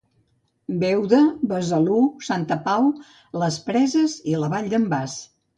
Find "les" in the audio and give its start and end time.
3.43-3.63